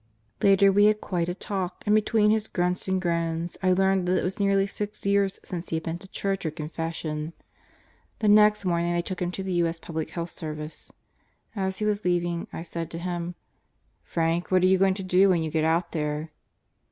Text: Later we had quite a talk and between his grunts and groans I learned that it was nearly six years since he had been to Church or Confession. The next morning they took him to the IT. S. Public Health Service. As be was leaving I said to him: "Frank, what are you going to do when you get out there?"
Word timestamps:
Later 0.41 0.71
we 0.71 0.85
had 0.85 0.99
quite 0.99 1.29
a 1.29 1.35
talk 1.35 1.83
and 1.85 1.93
between 1.93 2.31
his 2.31 2.47
grunts 2.47 2.87
and 2.87 2.99
groans 2.99 3.55
I 3.61 3.71
learned 3.71 4.07
that 4.07 4.17
it 4.17 4.23
was 4.23 4.39
nearly 4.39 4.65
six 4.65 5.05
years 5.05 5.39
since 5.43 5.69
he 5.69 5.75
had 5.75 5.83
been 5.83 5.99
to 5.99 6.07
Church 6.07 6.43
or 6.43 6.49
Confession. 6.49 7.33
The 8.17 8.27
next 8.27 8.65
morning 8.65 8.93
they 8.95 9.03
took 9.03 9.21
him 9.21 9.29
to 9.29 9.43
the 9.43 9.59
IT. 9.59 9.63
S. 9.67 9.77
Public 9.79 10.09
Health 10.09 10.31
Service. 10.31 10.91
As 11.55 11.77
be 11.77 11.85
was 11.85 12.03
leaving 12.03 12.47
I 12.51 12.63
said 12.63 12.89
to 12.89 12.97
him: 12.97 13.35
"Frank, 14.03 14.49
what 14.49 14.63
are 14.63 14.65
you 14.65 14.79
going 14.79 14.95
to 14.95 15.03
do 15.03 15.29
when 15.29 15.43
you 15.43 15.51
get 15.51 15.65
out 15.65 15.91
there?" 15.91 16.31